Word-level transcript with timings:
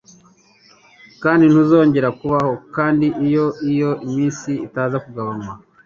kandi 1.23 1.43
ntuzongera 1.47 2.09
kubaho. 2.19 2.53
Kandi 2.75 3.05
iyo 3.27 3.45
iyo 3.71 3.91
minsi 4.13 4.51
itaza 4.65 4.97
kugabanywa, 5.05 5.53